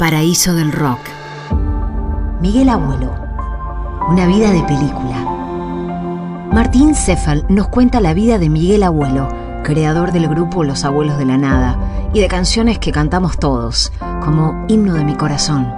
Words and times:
Paraíso 0.00 0.54
del 0.54 0.72
Rock. 0.72 0.98
Miguel 2.40 2.70
Abuelo. 2.70 3.14
Una 4.08 4.26
vida 4.26 4.50
de 4.50 4.62
película. 4.62 6.48
Martín 6.50 6.94
Cefal 6.94 7.44
nos 7.50 7.68
cuenta 7.68 8.00
la 8.00 8.14
vida 8.14 8.38
de 8.38 8.48
Miguel 8.48 8.82
Abuelo, 8.82 9.28
creador 9.62 10.12
del 10.12 10.26
grupo 10.26 10.64
Los 10.64 10.86
Abuelos 10.86 11.18
de 11.18 11.26
la 11.26 11.36
Nada 11.36 12.10
y 12.14 12.20
de 12.20 12.28
canciones 12.28 12.78
que 12.78 12.92
cantamos 12.92 13.38
todos, 13.38 13.92
como 14.24 14.64
Himno 14.68 14.94
de 14.94 15.04
mi 15.04 15.16
Corazón. 15.16 15.70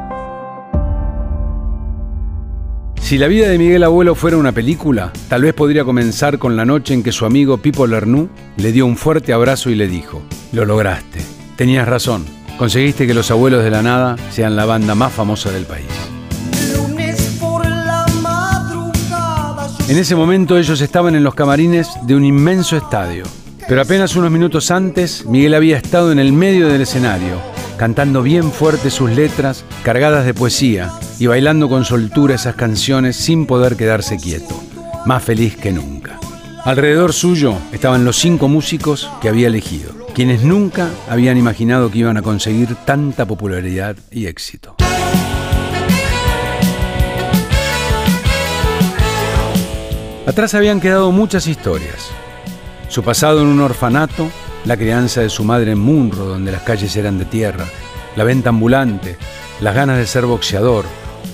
Si 3.00 3.18
la 3.18 3.26
vida 3.26 3.48
de 3.48 3.58
Miguel 3.58 3.82
Abuelo 3.82 4.14
fuera 4.14 4.36
una 4.36 4.52
película, 4.52 5.12
tal 5.28 5.42
vez 5.42 5.52
podría 5.52 5.84
comenzar 5.84 6.38
con 6.38 6.54
la 6.54 6.64
noche 6.64 6.94
en 6.94 7.02
que 7.02 7.10
su 7.10 7.26
amigo 7.26 7.56
Pipo 7.58 7.88
Lernú 7.88 8.28
le 8.56 8.70
dio 8.70 8.86
un 8.86 8.96
fuerte 8.96 9.32
abrazo 9.32 9.68
y 9.68 9.74
le 9.74 9.88
dijo, 9.88 10.22
lo 10.52 10.64
lograste, 10.64 11.18
tenías 11.56 11.88
razón, 11.88 12.24
conseguiste 12.62 13.08
que 13.08 13.12
los 13.12 13.28
abuelos 13.32 13.64
de 13.64 13.72
la 13.72 13.82
nada 13.82 14.14
sean 14.30 14.54
la 14.54 14.64
banda 14.64 14.94
más 14.94 15.12
famosa 15.12 15.50
del 15.50 15.64
país. 15.64 15.84
En 19.88 19.98
ese 19.98 20.14
momento 20.14 20.56
ellos 20.56 20.80
estaban 20.80 21.16
en 21.16 21.24
los 21.24 21.34
camarines 21.34 21.88
de 22.04 22.14
un 22.14 22.24
inmenso 22.24 22.76
estadio, 22.76 23.24
pero 23.66 23.82
apenas 23.82 24.14
unos 24.14 24.30
minutos 24.30 24.70
antes 24.70 25.26
Miguel 25.26 25.54
había 25.54 25.76
estado 25.76 26.12
en 26.12 26.20
el 26.20 26.32
medio 26.32 26.68
del 26.68 26.82
escenario, 26.82 27.40
cantando 27.78 28.22
bien 28.22 28.52
fuerte 28.52 28.90
sus 28.90 29.10
letras 29.10 29.64
cargadas 29.82 30.24
de 30.24 30.32
poesía 30.32 30.92
y 31.18 31.26
bailando 31.26 31.68
con 31.68 31.84
soltura 31.84 32.36
esas 32.36 32.54
canciones 32.54 33.16
sin 33.16 33.46
poder 33.46 33.74
quedarse 33.74 34.18
quieto, 34.18 34.54
más 35.04 35.24
feliz 35.24 35.56
que 35.56 35.72
nunca. 35.72 36.20
Alrededor 36.64 37.12
suyo 37.12 37.56
estaban 37.72 38.04
los 38.04 38.18
cinco 38.18 38.46
músicos 38.46 39.10
que 39.20 39.28
había 39.28 39.48
elegido, 39.48 40.01
quienes 40.14 40.42
nunca 40.42 40.90
habían 41.08 41.38
imaginado 41.38 41.90
que 41.90 41.98
iban 41.98 42.16
a 42.16 42.22
conseguir 42.22 42.74
tanta 42.84 43.26
popularidad 43.26 43.96
y 44.10 44.26
éxito. 44.26 44.76
Atrás 50.26 50.54
habían 50.54 50.80
quedado 50.80 51.10
muchas 51.10 51.46
historias. 51.46 52.10
Su 52.88 53.02
pasado 53.02 53.40
en 53.40 53.48
un 53.48 53.60
orfanato, 53.60 54.28
la 54.64 54.76
crianza 54.76 55.20
de 55.20 55.30
su 55.30 55.44
madre 55.44 55.72
en 55.72 55.78
Munro, 55.78 56.24
donde 56.26 56.52
las 56.52 56.62
calles 56.62 56.94
eran 56.96 57.18
de 57.18 57.24
tierra, 57.24 57.64
la 58.14 58.24
venta 58.24 58.50
ambulante, 58.50 59.16
las 59.60 59.74
ganas 59.74 59.98
de 59.98 60.06
ser 60.06 60.26
boxeador, 60.26 60.84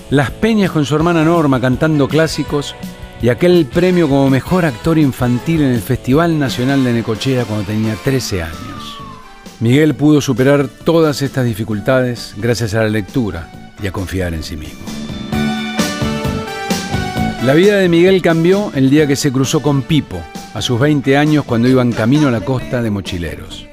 las 0.09 0.31
peñas 0.31 0.71
con 0.71 0.85
su 0.85 0.95
hermana 0.95 1.23
Norma 1.23 1.61
cantando 1.61 2.07
clásicos 2.07 2.75
y 3.21 3.29
aquel 3.29 3.65
premio 3.65 4.07
como 4.07 4.29
mejor 4.29 4.65
actor 4.65 4.97
infantil 4.97 5.61
en 5.61 5.71
el 5.71 5.81
Festival 5.81 6.39
Nacional 6.39 6.83
de 6.83 6.93
Necochea 6.93 7.45
cuando 7.45 7.65
tenía 7.65 7.95
13 7.95 8.43
años. 8.43 8.97
Miguel 9.59 9.93
pudo 9.93 10.21
superar 10.21 10.69
todas 10.69 11.21
estas 11.21 11.45
dificultades 11.45 12.33
gracias 12.37 12.73
a 12.75 12.83
la 12.83 12.89
lectura 12.89 13.73
y 13.83 13.87
a 13.87 13.91
confiar 13.91 14.33
en 14.33 14.43
sí 14.43 14.55
mismo. 14.55 14.79
La 17.43 17.53
vida 17.53 17.77
de 17.77 17.89
Miguel 17.89 18.21
cambió 18.21 18.71
el 18.73 18.89
día 18.89 19.07
que 19.07 19.15
se 19.15 19.31
cruzó 19.31 19.61
con 19.61 19.81
Pipo, 19.81 20.21
a 20.53 20.61
sus 20.61 20.79
20 20.79 21.17
años 21.17 21.45
cuando 21.45 21.67
iban 21.67 21.91
camino 21.91 22.27
a 22.27 22.31
la 22.31 22.41
costa 22.41 22.81
de 22.81 22.89
Mochileros. 22.89 23.67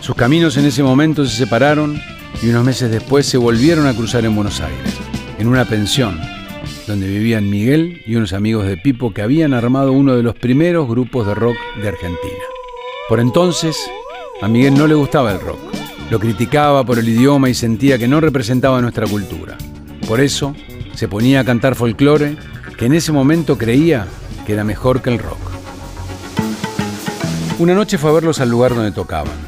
Sus 0.00 0.14
caminos 0.14 0.56
en 0.56 0.66
ese 0.66 0.82
momento 0.82 1.24
se 1.24 1.36
separaron 1.36 2.00
y 2.42 2.48
unos 2.48 2.64
meses 2.64 2.90
después 2.90 3.26
se 3.26 3.38
volvieron 3.38 3.86
a 3.86 3.94
cruzar 3.94 4.24
en 4.24 4.34
Buenos 4.34 4.60
Aires, 4.60 4.94
en 5.38 5.48
una 5.48 5.64
pensión 5.64 6.33
donde 6.86 7.08
vivían 7.08 7.48
Miguel 7.48 8.02
y 8.06 8.16
unos 8.16 8.32
amigos 8.32 8.66
de 8.66 8.76
Pipo 8.76 9.12
que 9.12 9.22
habían 9.22 9.54
armado 9.54 9.92
uno 9.92 10.16
de 10.16 10.22
los 10.22 10.34
primeros 10.34 10.88
grupos 10.88 11.26
de 11.26 11.34
rock 11.34 11.56
de 11.80 11.88
Argentina. 11.88 12.44
Por 13.08 13.20
entonces, 13.20 13.76
a 14.42 14.48
Miguel 14.48 14.74
no 14.74 14.86
le 14.86 14.94
gustaba 14.94 15.32
el 15.32 15.40
rock. 15.40 15.60
Lo 16.10 16.20
criticaba 16.20 16.84
por 16.84 16.98
el 16.98 17.08
idioma 17.08 17.48
y 17.48 17.54
sentía 17.54 17.98
que 17.98 18.08
no 18.08 18.20
representaba 18.20 18.80
nuestra 18.80 19.06
cultura. 19.06 19.56
Por 20.06 20.20
eso, 20.20 20.54
se 20.94 21.08
ponía 21.08 21.40
a 21.40 21.44
cantar 21.44 21.74
folclore, 21.74 22.36
que 22.76 22.86
en 22.86 22.94
ese 22.94 23.12
momento 23.12 23.56
creía 23.56 24.06
que 24.46 24.52
era 24.52 24.64
mejor 24.64 25.00
que 25.00 25.10
el 25.10 25.18
rock. 25.18 25.38
Una 27.58 27.74
noche 27.74 27.98
fue 27.98 28.10
a 28.10 28.14
verlos 28.14 28.40
al 28.40 28.50
lugar 28.50 28.74
donde 28.74 28.92
tocaban, 28.92 29.38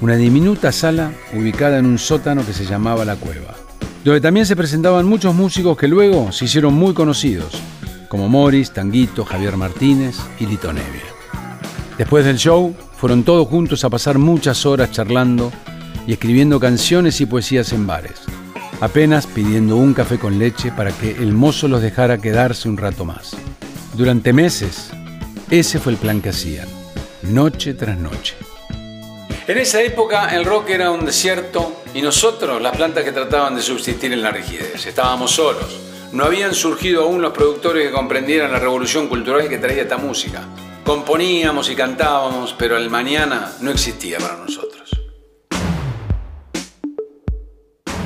una 0.00 0.16
diminuta 0.16 0.72
sala 0.72 1.12
ubicada 1.32 1.78
en 1.78 1.86
un 1.86 1.98
sótano 1.98 2.44
que 2.44 2.52
se 2.52 2.66
llamaba 2.66 3.04
La 3.04 3.16
Cueva 3.16 3.63
donde 4.04 4.20
también 4.20 4.44
se 4.44 4.54
presentaban 4.54 5.06
muchos 5.06 5.34
músicos 5.34 5.78
que 5.78 5.88
luego 5.88 6.30
se 6.30 6.44
hicieron 6.44 6.74
muy 6.74 6.92
conocidos, 6.92 7.60
como 8.08 8.28
Morris, 8.28 8.70
Tanguito, 8.70 9.24
Javier 9.24 9.56
Martínez 9.56 10.16
y 10.38 10.46
Lito 10.46 10.72
Nevia. 10.72 11.02
Después 11.96 12.26
del 12.26 12.36
show, 12.36 12.74
fueron 12.98 13.24
todos 13.24 13.48
juntos 13.48 13.82
a 13.82 13.88
pasar 13.88 14.18
muchas 14.18 14.66
horas 14.66 14.90
charlando 14.90 15.50
y 16.06 16.12
escribiendo 16.12 16.60
canciones 16.60 17.20
y 17.22 17.26
poesías 17.26 17.72
en 17.72 17.86
bares, 17.86 18.20
apenas 18.80 19.26
pidiendo 19.26 19.76
un 19.76 19.94
café 19.94 20.18
con 20.18 20.38
leche 20.38 20.70
para 20.70 20.92
que 20.92 21.12
el 21.12 21.32
mozo 21.32 21.66
los 21.66 21.80
dejara 21.80 22.18
quedarse 22.18 22.68
un 22.68 22.76
rato 22.76 23.06
más. 23.06 23.34
Durante 23.94 24.34
meses, 24.34 24.90
ese 25.50 25.78
fue 25.78 25.92
el 25.92 25.98
plan 25.98 26.20
que 26.20 26.28
hacían, 26.28 26.68
noche 27.22 27.72
tras 27.72 27.96
noche. 27.96 28.34
En 29.46 29.56
esa 29.56 29.80
época 29.82 30.34
el 30.36 30.44
rock 30.44 30.70
era 30.70 30.90
un 30.90 31.06
desierto 31.06 31.83
y 31.94 32.02
nosotros 32.02 32.60
las 32.60 32.76
plantas 32.76 33.04
que 33.04 33.12
trataban 33.12 33.54
de 33.54 33.62
subsistir 33.62 34.12
en 34.12 34.20
la 34.20 34.30
rigidez. 34.30 34.84
Estábamos 34.84 35.30
solos. 35.30 35.80
No 36.12 36.24
habían 36.24 36.52
surgido 36.52 37.04
aún 37.04 37.22
los 37.22 37.32
productores 37.32 37.86
que 37.86 37.92
comprendieran 37.92 38.52
la 38.52 38.58
revolución 38.58 39.08
cultural 39.08 39.48
que 39.48 39.58
traía 39.58 39.82
esta 39.82 39.96
música. 39.96 40.42
Componíamos 40.84 41.70
y 41.70 41.74
cantábamos, 41.74 42.54
pero 42.58 42.76
el 42.76 42.90
mañana 42.90 43.52
no 43.60 43.70
existía 43.70 44.18
para 44.18 44.36
nosotros. 44.36 44.90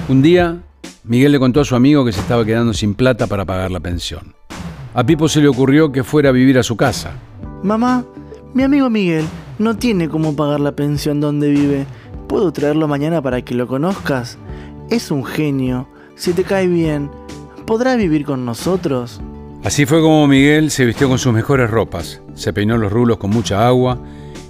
Un 0.09 0.23
día, 0.23 0.63
Miguel 1.05 1.33
le 1.33 1.39
contó 1.39 1.61
a 1.61 1.65
su 1.65 1.75
amigo 1.75 2.05
que 2.05 2.13
se 2.13 2.21
estaba 2.21 2.45
quedando 2.45 2.73
sin 2.73 2.95
plata 2.95 3.27
para 3.27 3.45
pagar 3.45 3.71
la 3.71 3.81
pensión. 3.81 4.35
A 4.95 5.05
Pipo 5.05 5.29
se 5.29 5.41
le 5.41 5.49
ocurrió 5.49 5.93
que 5.93 6.05
fuera 6.05 6.31
a 6.31 6.33
vivir 6.33 6.59
a 6.59 6.63
su 6.63 6.77
casa. 6.77 7.13
Mamá, 7.63 8.05
mi 8.55 8.63
amigo 8.63 8.89
Miguel 8.89 9.27
no 9.59 9.77
tiene 9.77 10.09
cómo 10.09 10.35
pagar 10.35 10.61
la 10.61 10.73
pensión 10.73 11.21
donde 11.21 11.51
vive. 11.51 11.87
¿Puedo 12.29 12.53
traerlo 12.53 12.87
mañana 12.89 13.23
para 13.23 13.41
que 13.41 13.55
lo 13.55 13.67
conozcas? 13.67 14.37
Es 14.91 15.11
un 15.11 15.25
genio. 15.25 15.89
Si 16.15 16.35
te 16.35 16.45
cae 16.45 16.67
bien, 16.67 17.11
¿podrá 17.67 17.97
vivir 17.97 18.27
con 18.27 18.45
nosotros? 18.45 19.19
Así 19.65 19.87
fue 19.87 20.03
como 20.03 20.27
Miguel 20.27 20.71
se 20.71 20.85
vistió 20.85 21.09
con 21.09 21.19
sus 21.19 21.33
mejores 21.33 21.71
ropas, 21.71 22.21
se 22.35 22.53
peinó 22.53 22.77
los 22.77 22.93
rulos 22.93 23.17
con 23.17 23.31
mucha 23.31 23.67
agua 23.67 23.99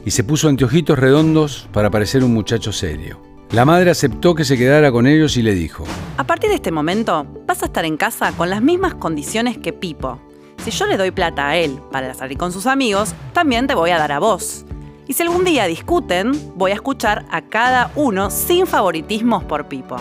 y 0.04 0.10
se 0.10 0.24
puso 0.24 0.48
anteojitos 0.48 0.98
redondos 0.98 1.68
para 1.72 1.88
parecer 1.88 2.24
un 2.24 2.34
muchacho 2.34 2.72
serio. 2.72 3.20
La 3.52 3.64
madre 3.64 3.90
aceptó 3.90 4.34
que 4.34 4.44
se 4.44 4.58
quedara 4.58 4.90
con 4.90 5.06
ellos 5.06 5.36
y 5.36 5.42
le 5.42 5.54
dijo, 5.54 5.84
A 6.16 6.24
partir 6.24 6.50
de 6.50 6.56
este 6.56 6.72
momento, 6.72 7.26
vas 7.46 7.62
a 7.62 7.66
estar 7.66 7.84
en 7.84 7.96
casa 7.96 8.32
con 8.32 8.50
las 8.50 8.60
mismas 8.60 8.96
condiciones 8.96 9.56
que 9.56 9.72
Pipo. 9.72 10.18
Si 10.64 10.72
yo 10.72 10.86
le 10.86 10.96
doy 10.96 11.12
plata 11.12 11.48
a 11.48 11.56
él 11.56 11.78
para 11.92 12.12
salir 12.12 12.36
con 12.36 12.50
sus 12.50 12.66
amigos, 12.66 13.14
también 13.32 13.68
te 13.68 13.76
voy 13.76 13.90
a 13.90 13.98
dar 13.98 14.10
a 14.10 14.18
vos. 14.18 14.66
Y 15.08 15.14
si 15.14 15.22
algún 15.22 15.42
día 15.42 15.64
discuten, 15.64 16.32
voy 16.54 16.70
a 16.70 16.74
escuchar 16.74 17.24
a 17.30 17.40
cada 17.40 17.90
uno 17.96 18.30
sin 18.30 18.66
favoritismos 18.66 19.42
por 19.42 19.66
Pipo. 19.66 19.96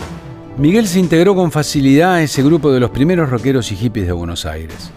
Miguel 0.58 0.86
se 0.86 1.00
integró 1.00 1.34
con 1.34 1.50
facilidad 1.50 2.16
a 2.16 2.24
ese 2.24 2.44
grupo 2.44 2.74
de 2.74 2.82
los 2.82 2.90
primeros 2.90 3.30
rockeros 3.30 3.72
y 3.72 3.78
hippies 3.78 4.06
de 4.08 4.12
Buenos 4.12 4.46
Aires. 4.46 4.92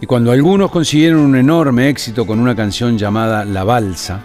Y 0.00 0.06
cuando 0.06 0.30
algunos 0.30 0.70
consiguieron 0.70 1.18
un 1.18 1.34
enorme 1.34 1.88
éxito 1.88 2.24
con 2.24 2.38
una 2.38 2.54
canción 2.54 2.96
llamada 2.96 3.44
La 3.44 3.64
Balsa, 3.64 4.20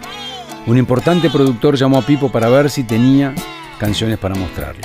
un 0.68 0.78
importante 0.78 1.28
productor 1.28 1.74
llamó 1.74 1.98
a 1.98 2.02
Pipo 2.02 2.30
para 2.30 2.48
ver 2.48 2.70
si 2.70 2.84
tenía 2.84 3.34
canciones 3.80 4.16
para 4.18 4.36
mostrarle. 4.36 4.82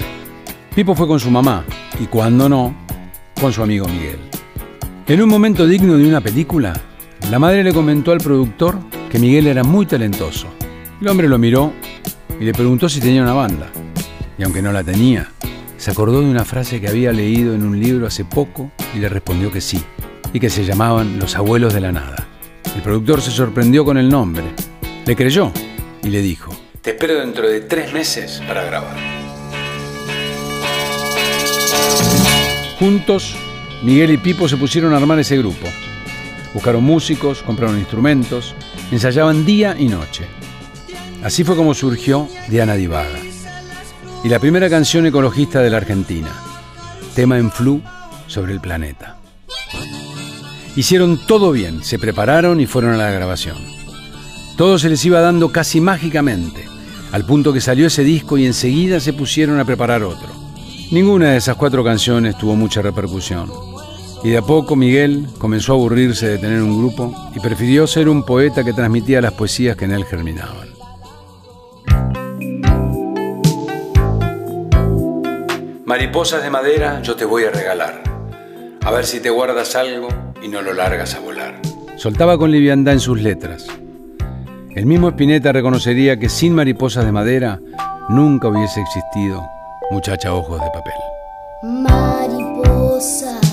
Pipo 0.73 0.95
fue 0.95 1.07
con 1.07 1.19
su 1.19 1.29
mamá 1.29 1.63
y 1.99 2.07
cuando 2.07 2.49
no, 2.49 2.75
con 3.39 3.53
su 3.53 3.61
amigo 3.61 3.87
Miguel. 3.87 4.17
En 5.05 5.21
un 5.21 5.29
momento 5.29 5.67
digno 5.67 5.97
de 5.97 6.07
una 6.07 6.19
película, 6.19 6.73
la 7.29 7.37
madre 7.37 7.63
le 7.63 7.73
comentó 7.73 8.11
al 8.11 8.17
productor 8.17 8.79
que 9.09 9.19
Miguel 9.19 9.47
era 9.47 9.63
muy 9.63 9.85
talentoso. 9.85 10.47
El 11.01 11.07
hombre 11.07 11.27
lo 11.27 11.37
miró 11.37 11.73
y 12.39 12.43
le 12.43 12.53
preguntó 12.53 12.87
si 12.87 12.99
tenía 12.99 13.23
una 13.23 13.33
banda. 13.33 13.69
Y 14.37 14.43
aunque 14.43 14.61
no 14.61 14.71
la 14.71 14.83
tenía, 14.83 15.31
se 15.77 15.91
acordó 15.91 16.21
de 16.21 16.29
una 16.29 16.45
frase 16.45 16.79
que 16.79 16.87
había 16.87 17.11
leído 17.11 17.55
en 17.55 17.65
un 17.65 17.79
libro 17.79 18.05
hace 18.05 18.25
poco 18.25 18.71
y 18.95 18.99
le 18.99 19.09
respondió 19.09 19.51
que 19.51 19.61
sí, 19.61 19.81
y 20.33 20.39
que 20.39 20.49
se 20.49 20.63
llamaban 20.63 21.17
Los 21.19 21.35
Abuelos 21.35 21.73
de 21.73 21.81
la 21.81 21.91
Nada. 21.91 22.27
El 22.75 22.81
productor 22.81 23.21
se 23.21 23.31
sorprendió 23.31 23.83
con 23.83 23.97
el 23.97 24.09
nombre, 24.09 24.43
le 25.05 25.15
creyó 25.15 25.51
y 26.03 26.09
le 26.09 26.21
dijo, 26.21 26.55
te 26.81 26.91
espero 26.91 27.15
dentro 27.19 27.49
de 27.49 27.61
tres 27.61 27.91
meses 27.91 28.41
para 28.47 28.63
grabar. 28.63 28.95
Juntos, 32.77 33.35
Miguel 33.83 34.11
y 34.11 34.17
Pipo 34.17 34.47
se 34.47 34.55
pusieron 34.55 34.93
a 34.93 34.97
armar 34.97 35.19
ese 35.19 35.37
grupo. 35.37 35.67
Buscaron 36.53 36.83
músicos, 36.83 37.43
compraron 37.43 37.77
instrumentos, 37.77 38.55
ensayaban 38.91 39.45
día 39.45 39.75
y 39.77 39.87
noche. 39.87 40.25
Así 41.23 41.43
fue 41.43 41.55
como 41.55 41.73
surgió 41.73 42.27
Diana 42.47 42.75
Divaga. 42.75 43.19
Y 44.23 44.29
la 44.29 44.39
primera 44.39 44.69
canción 44.69 45.05
ecologista 45.05 45.61
de 45.61 45.69
la 45.69 45.77
Argentina, 45.77 46.31
tema 47.15 47.37
en 47.37 47.51
flu 47.51 47.81
sobre 48.27 48.53
el 48.53 48.59
planeta. 48.59 49.17
Hicieron 50.75 51.19
todo 51.25 51.51
bien, 51.51 51.83
se 51.83 51.99
prepararon 51.99 52.59
y 52.59 52.65
fueron 52.65 52.93
a 52.93 52.97
la 52.97 53.11
grabación. 53.11 53.57
Todo 54.57 54.77
se 54.77 54.89
les 54.89 55.03
iba 55.05 55.21
dando 55.21 55.51
casi 55.51 55.81
mágicamente, 55.81 56.65
al 57.11 57.25
punto 57.25 57.53
que 57.53 57.61
salió 57.61 57.87
ese 57.87 58.03
disco 58.03 58.37
y 58.37 58.45
enseguida 58.45 58.99
se 58.99 59.13
pusieron 59.13 59.59
a 59.59 59.65
preparar 59.65 60.03
otro. 60.03 60.29
Ninguna 60.91 61.31
de 61.31 61.37
esas 61.37 61.55
cuatro 61.55 61.83
canciones 61.83 62.37
tuvo 62.37 62.55
mucha 62.55 62.81
repercusión. 62.81 63.49
Y 64.23 64.31
de 64.31 64.37
a 64.37 64.41
poco 64.41 64.75
Miguel 64.75 65.27
comenzó 65.37 65.73
a 65.73 65.75
aburrirse 65.75 66.27
de 66.27 66.37
tener 66.37 66.61
un 66.61 66.77
grupo 66.77 67.31
y 67.33 67.39
prefirió 67.39 67.87
ser 67.87 68.09
un 68.09 68.23
poeta 68.23 68.63
que 68.65 68.73
transmitía 68.73 69.21
las 69.21 69.31
poesías 69.33 69.77
que 69.77 69.85
en 69.85 69.91
él 69.91 70.03
germinaban. 70.03 70.67
Mariposas 75.85 76.43
de 76.43 76.49
madera 76.49 77.01
yo 77.01 77.15
te 77.15 77.25
voy 77.25 77.45
a 77.45 77.51
regalar, 77.51 78.03
a 78.83 78.91
ver 78.91 79.05
si 79.05 79.21
te 79.21 79.29
guardas 79.29 79.75
algo 79.75 80.09
y 80.41 80.47
no 80.47 80.61
lo 80.61 80.73
largas 80.73 81.15
a 81.15 81.19
volar. 81.19 81.55
Soltaba 81.95 82.37
con 82.37 82.51
liviandad 82.51 82.93
en 82.93 82.99
sus 82.99 83.19
letras. 83.21 83.65
El 84.75 84.85
mismo 84.85 85.09
Spinetta 85.09 85.51
reconocería 85.51 86.19
que 86.19 86.29
sin 86.29 86.53
mariposas 86.53 87.05
de 87.05 87.11
madera 87.11 87.59
nunca 88.09 88.49
hubiese 88.49 88.81
existido 88.81 89.43
muchacha 89.89 90.33
ojos 90.33 90.61
de 90.61 90.69
papel. 90.69 90.93
Mariposas 91.63 93.48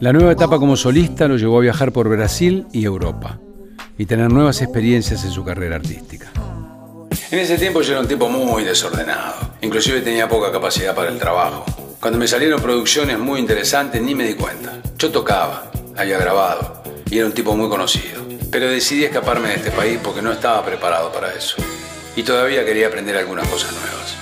La 0.00 0.14
nueva 0.14 0.32
etapa 0.32 0.58
como 0.58 0.76
solista 0.76 1.28
lo 1.28 1.36
llevó 1.36 1.58
a 1.58 1.60
viajar 1.60 1.92
por 1.92 2.08
Brasil 2.08 2.66
y 2.72 2.86
Europa 2.86 3.38
y 3.98 4.06
tener 4.06 4.32
nuevas 4.32 4.62
experiencias 4.62 5.24
en 5.24 5.30
su 5.30 5.44
carrera 5.44 5.76
artística. 5.76 6.32
En 7.30 7.38
ese 7.38 7.58
tiempo 7.58 7.82
yo 7.82 7.92
era 7.92 8.00
un 8.00 8.08
tipo 8.08 8.26
muy 8.30 8.64
desordenado, 8.64 9.34
inclusive 9.60 10.00
tenía 10.00 10.26
poca 10.26 10.50
capacidad 10.50 10.94
para 10.94 11.10
el 11.10 11.18
trabajo. 11.18 11.66
Cuando 12.00 12.18
me 12.18 12.26
salieron 12.26 12.62
producciones 12.62 13.18
muy 13.18 13.40
interesantes 13.40 14.00
ni 14.00 14.14
me 14.14 14.24
di 14.24 14.32
cuenta. 14.32 14.78
Yo 14.96 15.10
tocaba, 15.10 15.70
había 15.94 16.16
grabado 16.16 16.82
y 17.10 17.18
era 17.18 17.26
un 17.26 17.32
tipo 17.32 17.54
muy 17.54 17.68
conocido. 17.68 18.24
Pero 18.50 18.70
decidí 18.70 19.04
escaparme 19.04 19.50
de 19.50 19.56
este 19.56 19.70
país 19.70 19.98
porque 20.02 20.22
no 20.22 20.32
estaba 20.32 20.64
preparado 20.64 21.12
para 21.12 21.34
eso. 21.34 21.56
Y 22.16 22.22
todavía 22.22 22.64
quería 22.64 22.86
aprender 22.86 23.18
algunas 23.18 23.46
cosas 23.48 23.72
nuevas. 23.72 24.16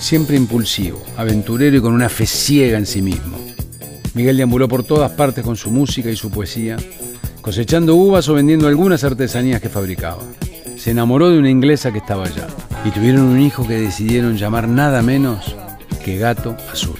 Siempre 0.00 0.36
impulsivo, 0.36 1.02
aventurero 1.16 1.76
y 1.76 1.80
con 1.80 1.92
una 1.92 2.08
fe 2.08 2.24
ciega 2.24 2.78
en 2.78 2.86
sí 2.86 3.02
mismo. 3.02 3.36
Miguel 4.14 4.36
deambuló 4.36 4.68
por 4.68 4.84
todas 4.84 5.10
partes 5.12 5.44
con 5.44 5.56
su 5.56 5.70
música 5.70 6.08
y 6.10 6.16
su 6.16 6.30
poesía, 6.30 6.76
cosechando 7.40 7.94
uvas 7.96 8.28
o 8.28 8.34
vendiendo 8.34 8.68
algunas 8.68 9.02
artesanías 9.04 9.60
que 9.60 9.68
fabricaba. 9.68 10.22
Se 10.76 10.92
enamoró 10.92 11.30
de 11.30 11.38
una 11.38 11.50
inglesa 11.50 11.92
que 11.92 11.98
estaba 11.98 12.26
allá 12.26 12.46
y 12.84 12.90
tuvieron 12.90 13.22
un 13.22 13.40
hijo 13.40 13.66
que 13.66 13.80
decidieron 13.80 14.36
llamar 14.36 14.68
nada 14.68 15.02
menos 15.02 15.56
que 16.04 16.16
Gato 16.16 16.56
Azul. 16.72 16.98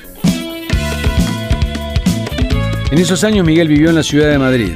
En 2.90 2.98
esos 2.98 3.22
años 3.22 3.46
Miguel 3.46 3.68
vivió 3.68 3.90
en 3.90 3.94
la 3.96 4.02
ciudad 4.02 4.30
de 4.30 4.38
Madrid, 4.38 4.72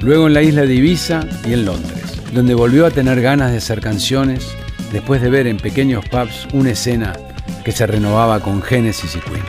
luego 0.00 0.28
en 0.28 0.34
la 0.34 0.42
isla 0.42 0.62
de 0.62 0.74
Ibiza 0.74 1.26
y 1.46 1.52
en 1.52 1.66
Londres, 1.66 2.22
donde 2.32 2.54
volvió 2.54 2.86
a 2.86 2.90
tener 2.90 3.20
ganas 3.20 3.50
de 3.52 3.58
hacer 3.58 3.80
canciones 3.80 4.46
después 4.92 5.20
de 5.20 5.30
ver 5.30 5.46
en 5.46 5.58
pequeños 5.58 6.04
pubs 6.08 6.48
una 6.54 6.70
escena 6.70 7.12
que 7.66 7.72
se 7.72 7.84
renovaba 7.84 8.38
con 8.38 8.62
Genesis 8.62 9.16
y 9.16 9.18
Queen. 9.18 9.42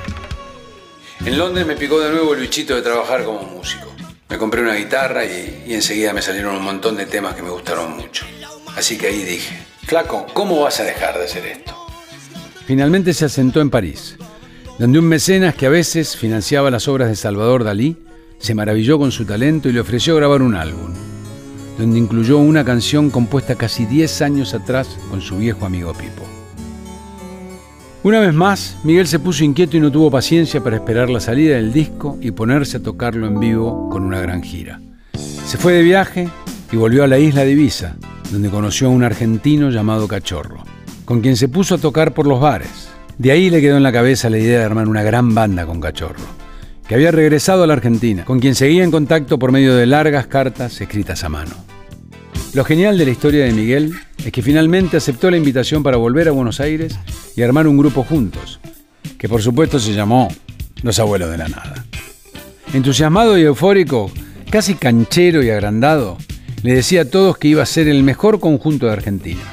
En 1.23 1.37
Londres 1.37 1.67
me 1.67 1.75
picó 1.75 1.99
de 1.99 2.09
nuevo 2.09 2.33
el 2.33 2.39
bichito 2.39 2.73
de 2.73 2.81
trabajar 2.81 3.23
como 3.23 3.43
músico. 3.43 3.93
Me 4.27 4.39
compré 4.39 4.63
una 4.63 4.73
guitarra 4.73 5.23
y, 5.23 5.65
y 5.67 5.75
enseguida 5.75 6.13
me 6.13 6.23
salieron 6.23 6.55
un 6.55 6.63
montón 6.63 6.97
de 6.97 7.05
temas 7.05 7.35
que 7.35 7.43
me 7.43 7.51
gustaron 7.51 7.95
mucho. 7.95 8.25
Así 8.75 8.97
que 8.97 9.05
ahí 9.05 9.21
dije, 9.21 9.59
flaco, 9.85 10.25
¿cómo 10.33 10.61
vas 10.61 10.79
a 10.79 10.83
dejar 10.83 11.15
de 11.15 11.25
hacer 11.25 11.45
esto? 11.45 11.75
Finalmente 12.65 13.13
se 13.13 13.25
asentó 13.25 13.61
en 13.61 13.69
París, 13.69 14.15
donde 14.79 14.97
un 14.97 15.05
mecenas 15.05 15.53
que 15.53 15.67
a 15.67 15.69
veces 15.69 16.17
financiaba 16.17 16.71
las 16.71 16.87
obras 16.87 17.09
de 17.09 17.15
Salvador 17.15 17.63
Dalí 17.63 17.97
se 18.39 18.55
maravilló 18.55 18.97
con 18.97 19.11
su 19.11 19.25
talento 19.25 19.69
y 19.69 19.73
le 19.73 19.81
ofreció 19.81 20.15
grabar 20.15 20.41
un 20.41 20.55
álbum, 20.55 20.91
donde 21.77 21.99
incluyó 21.99 22.39
una 22.39 22.65
canción 22.65 23.11
compuesta 23.11 23.53
casi 23.53 23.85
10 23.85 24.23
años 24.23 24.55
atrás 24.55 24.97
con 25.11 25.21
su 25.21 25.37
viejo 25.37 25.67
amigo 25.67 25.93
Pipo. 25.93 26.27
Una 28.07 28.21
vez 28.21 28.33
más, 28.33 28.77
Miguel 28.85 29.05
se 29.05 29.19
puso 29.19 29.43
inquieto 29.43 29.75
y 29.75 29.81
no 29.81 29.91
tuvo 29.91 30.09
paciencia 30.09 30.63
para 30.63 30.77
esperar 30.77 31.09
la 31.09 31.19
salida 31.19 31.57
del 31.57 31.73
disco 31.73 32.17
y 32.21 32.31
ponerse 32.31 32.77
a 32.77 32.81
tocarlo 32.81 33.27
en 33.27 33.37
vivo 33.37 33.89
con 33.89 34.03
una 34.03 34.21
gran 34.21 34.41
gira. 34.41 34.79
Se 35.13 35.57
fue 35.57 35.73
de 35.73 35.83
viaje 35.83 36.29
y 36.71 36.77
volvió 36.77 37.03
a 37.03 37.07
la 37.07 37.19
isla 37.19 37.43
de 37.43 37.51
Ibiza, 37.51 37.97
donde 38.31 38.49
conoció 38.49 38.87
a 38.87 38.91
un 38.91 39.03
argentino 39.03 39.71
llamado 39.71 40.07
Cachorro, 40.07 40.63
con 41.03 41.19
quien 41.19 41.35
se 41.35 41.49
puso 41.49 41.75
a 41.75 41.79
tocar 41.79 42.13
por 42.13 42.27
los 42.27 42.39
bares. 42.39 42.87
De 43.17 43.31
ahí 43.31 43.49
le 43.49 43.59
quedó 43.59 43.75
en 43.75 43.83
la 43.83 43.91
cabeza 43.91 44.29
la 44.29 44.37
idea 44.37 44.59
de 44.59 44.63
armar 44.63 44.87
una 44.87 45.03
gran 45.03 45.35
banda 45.35 45.65
con 45.65 45.81
Cachorro 45.81 46.23
que 46.87 46.95
había 46.95 47.11
regresado 47.11 47.65
a 47.65 47.67
la 47.67 47.73
Argentina, 47.73 48.23
con 48.23 48.39
quien 48.39 48.55
seguía 48.55 48.85
en 48.85 48.91
contacto 48.91 49.37
por 49.37 49.51
medio 49.51 49.75
de 49.75 49.85
largas 49.85 50.27
cartas 50.27 50.79
escritas 50.79 51.25
a 51.25 51.27
mano. 51.27 51.76
Lo 52.53 52.63
genial 52.63 52.97
de 52.97 53.05
la 53.05 53.11
historia 53.11 53.45
de 53.45 53.51
Miguel 53.51 53.93
es 54.25 54.31
que 54.31 54.41
finalmente 54.41 54.97
aceptó 54.97 55.29
la 55.29 55.37
invitación 55.37 55.83
para 55.83 55.97
volver 55.97 56.27
a 56.27 56.31
Buenos 56.31 56.59
Aires 56.59 56.97
y 57.35 57.41
armar 57.43 57.67
un 57.67 57.77
grupo 57.77 58.03
juntos, 58.03 58.59
que 59.19 59.29
por 59.29 59.41
supuesto 59.41 59.79
se 59.79 59.93
llamó 59.93 60.29
Los 60.81 60.97
Abuelos 60.99 61.29
de 61.29 61.37
la 61.37 61.49
Nada. 61.49 61.85
Entusiasmado 62.73 63.37
y 63.37 63.43
eufórico, 63.43 64.11
casi 64.49 64.75
canchero 64.75 65.43
y 65.43 65.49
agrandado, 65.49 66.17
le 66.63 66.73
decía 66.73 67.01
a 67.01 67.09
todos 67.09 67.37
que 67.37 67.49
iba 67.49 67.63
a 67.63 67.67
ser 67.67 67.87
el 67.89 68.01
mejor 68.01 68.39
conjunto 68.39 68.87
de 68.87 68.93
Argentina. 68.93 69.43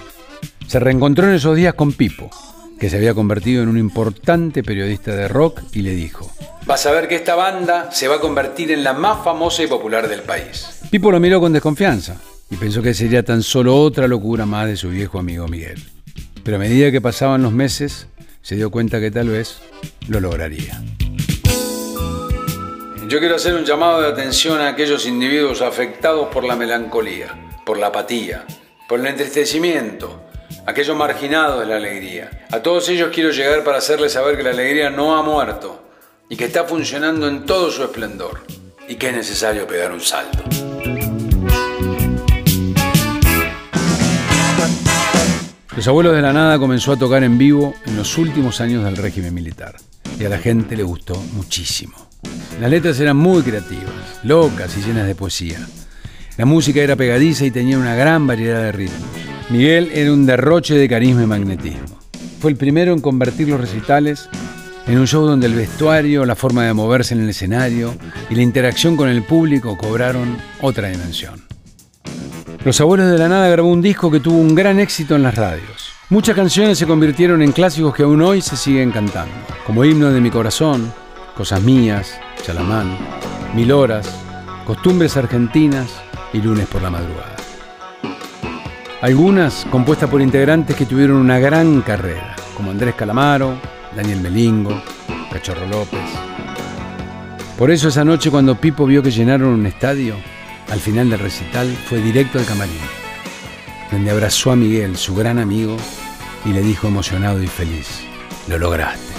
Se 0.67 0.79
reencontró 0.79 1.29
en 1.29 1.35
esos 1.35 1.57
días 1.57 1.75
con 1.75 1.93
Pipo, 1.93 2.31
que 2.79 2.89
se 2.89 2.97
había 2.97 3.13
convertido 3.13 3.63
en 3.63 3.69
un 3.69 3.79
importante 3.79 4.63
periodista 4.63 5.15
de 5.15 5.29
rock, 5.29 5.61
y 5.73 5.83
le 5.83 5.95
dijo, 5.95 6.31
vas 6.65 6.87
a 6.87 6.93
ver 6.93 7.09
que 7.09 7.17
esta 7.17 7.35
banda 7.35 7.91
se 7.93 8.09
va 8.09 8.17
a 8.17 8.21
convertir 8.21 8.71
en 8.71 8.83
la 8.83 8.93
más 8.93 9.23
famosa 9.25 9.63
y 9.63 9.67
popular 9.67 10.09
del 10.09 10.23
país. 10.23 10.81
Pipo 10.91 11.11
lo 11.11 11.21
miró 11.21 11.41
con 11.41 11.53
desconfianza 11.53 12.17
y 12.51 12.57
pensó 12.57 12.83
que 12.83 12.95
sería 12.95 13.23
tan 13.23 13.43
solo 13.43 13.77
otra 13.77 14.09
locura 14.09 14.47
más 14.47 14.67
de 14.67 14.77
su 14.77 14.91
viejo 14.91 15.19
amigo 15.19 15.49
Miguel. 15.49 15.83
Pero 16.43 16.57
a 16.57 16.61
medida 16.61 16.91
que 16.91 17.01
pasaban 17.01 17.43
los 17.43 17.53
meses, 17.53 18.09
se 18.43 18.57
dio 18.57 18.71
cuenta 18.71 19.01
que 19.01 19.11
tal 19.11 19.29
vez 19.29 19.59
lo 20.09 20.21
lograría. 20.21 20.83
Yo 23.09 23.19
quiero 23.19 23.37
hacer 23.37 23.55
un 23.55 23.65
llamado 23.65 24.01
de 24.01 24.09
atención 24.09 24.61
a 24.61 24.69
aquellos 24.69 25.07
individuos 25.07 25.63
afectados 25.63 26.29
por 26.29 26.45
la 26.45 26.57
melancolía, 26.57 27.29
por 27.65 27.79
la 27.79 27.89
apatía, 27.89 28.45
por 28.89 29.01
el 29.01 29.07
entristecimiento, 29.07 30.23
aquellos 30.67 30.97
marginados 30.97 31.61
de 31.61 31.67
la 31.67 31.77
alegría. 31.77 32.47
A 32.51 32.61
todos 32.61 32.89
ellos 32.89 33.11
quiero 33.13 33.31
llegar 33.31 33.63
para 33.65 33.79
hacerles 33.79 34.13
saber 34.13 34.37
que 34.37 34.43
la 34.43 34.51
alegría 34.51 34.91
no 34.91 35.17
ha 35.17 35.23
muerto, 35.23 35.85
y 36.29 36.37
que 36.37 36.45
está 36.45 36.65
funcionando 36.65 37.29
en 37.29 37.45
todo 37.47 37.71
su 37.71 37.83
esplendor 37.83 38.41
y 38.89 38.97
que 38.97 39.09
es 39.09 39.15
necesario 39.15 39.67
pegar 39.67 39.93
un 39.93 40.01
salto. 40.01 40.43
Los 45.77 45.89
Abuelos 45.89 46.15
de 46.15 46.23
la 46.23 46.33
Nada 46.33 46.57
comenzó 46.61 46.93
a 46.93 46.97
tocar 46.97 47.25
en 47.25 47.37
vivo 47.37 47.75
en 47.85 47.97
los 47.97 48.17
últimos 48.17 48.61
años 48.61 48.85
del 48.85 48.97
régimen 48.97 49.35
militar 49.35 49.75
y 50.21 50.25
a 50.25 50.29
la 50.29 50.39
gente 50.39 50.77
le 50.77 50.85
gustó 50.85 51.21
muchísimo. 51.35 51.95
Las 52.61 52.71
letras 52.71 53.01
eran 53.01 53.17
muy 53.17 53.43
creativas, 53.43 53.93
locas 54.23 54.77
y 54.79 54.83
llenas 54.83 55.09
de 55.09 55.17
poesía. 55.17 55.59
La 56.37 56.45
música 56.45 56.81
era 56.81 56.95
pegadiza 56.95 57.45
y 57.45 57.51
tenía 57.51 57.77
una 57.77 57.97
gran 57.97 58.25
variedad 58.25 58.63
de 58.63 58.71
ritmos. 58.71 59.01
Miguel 59.51 59.91
era 59.93 60.13
un 60.13 60.27
derroche 60.27 60.75
de 60.75 60.89
carisma 60.89 61.25
y 61.25 61.27
magnetismo. 61.27 61.99
Fue 62.39 62.53
el 62.53 62.57
primero 62.57 62.93
en 62.93 63.01
convertir 63.01 63.49
los 63.49 63.61
recitales 63.61 64.29
en 64.87 64.99
un 64.99 65.09
show 65.09 65.27
donde 65.27 65.49
el 65.49 65.55
vestuario, 65.55 66.25
la 66.25 66.37
forma 66.37 66.65
de 66.65 66.73
moverse 66.73 67.15
en 67.15 67.23
el 67.23 67.31
escenario 67.31 67.93
y 68.31 68.37
la 68.37 68.43
interacción 68.43 68.97
con 68.97 69.09
el 69.09 69.25
público 69.25 69.77
cobraron 69.77 70.37
otra 70.61 70.89
dimensión. 70.89 71.54
Los 72.65 72.81
Abuelos 72.81 73.11
de 73.11 73.19
la 73.19 73.29
Nada 73.29 73.47
grabó 73.51 73.69
un 73.69 73.83
disco 73.83 74.11
que 74.11 74.21
tuvo 74.21 74.39
un 74.39 74.55
gran 74.55 74.81
éxito 74.81 75.15
en 75.15 75.23
las 75.23 75.35
radios. 75.35 75.93
Muchas 76.09 76.35
canciones 76.35 76.79
se 76.79 76.87
convirtieron 76.87 77.43
en 77.43 77.53
clásicos 77.53 77.95
que 77.95 78.05
aún 78.05 78.23
hoy 78.23 78.41
se 78.41 78.57
siguen 78.57 78.91
cantando, 78.91 79.35
como 79.67 79.85
Himno 79.85 80.11
de 80.11 80.23
mi 80.23 80.31
Corazón, 80.31 80.91
Cosas 81.37 81.61
Mías, 81.61 82.19
Chalamán, 82.43 82.97
Mil 83.55 83.71
Horas, 83.71 84.09
Costumbres 84.65 85.15
Argentinas 85.19 85.91
y 86.33 86.41
Lunes 86.41 86.67
por 86.67 86.81
la 86.81 86.89
Madrugada. 86.89 87.37
Algunas 89.03 89.67
compuestas 89.71 90.09
por 90.09 90.23
integrantes 90.23 90.75
que 90.75 90.87
tuvieron 90.87 91.19
una 91.19 91.39
gran 91.39 91.83
carrera, 91.83 92.35
como 92.57 92.71
Andrés 92.71 92.95
Calamaro, 92.95 93.59
Daniel 93.95 94.23
Melingo, 94.23 94.83
Cachorro 95.31 95.67
López. 95.67 96.01
Por 97.59 97.71
eso 97.71 97.89
esa 97.89 98.07
noche 98.07 98.31
cuando 98.31 98.55
Pipo 98.55 98.87
vio 98.87 99.03
que 99.03 99.11
llenaron 99.11 99.51
un 99.51 99.67
estadio, 99.67 100.17
al 100.75 100.81
final 100.81 101.09
del 101.09 101.21
recital 101.21 101.69
fue 101.89 102.01
directo 102.01 102.41
al 102.41 102.47
camarín, 102.47 102.81
donde 103.93 104.11
abrazó 104.11 104.51
a 104.51 104.57
Miguel, 104.57 104.97
su 104.97 105.15
gran 105.15 105.39
amigo, 105.39 105.77
y 106.45 106.49
le 106.49 106.63
dijo 106.63 106.89
emocionado 106.89 107.41
y 107.41 107.47
feliz, 107.47 108.01
lo 108.49 108.59
lograste, 108.59 109.13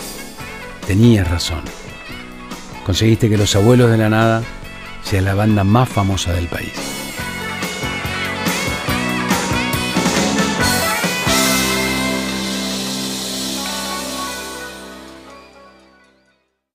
tenías 0.86 1.32
razón, 1.32 1.62
conseguiste 2.86 3.30
que 3.30 3.38
los 3.38 3.56
abuelos 3.56 3.90
de 3.90 3.98
la 3.98 4.10
nada 4.10 4.44
sea 5.02 5.22
la 5.22 5.34
banda 5.34 5.64
más 5.64 5.88
famosa 5.88 6.34
del 6.34 6.48
país. 6.48 6.95